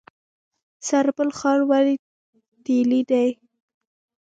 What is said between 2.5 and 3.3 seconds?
تیلي دی؟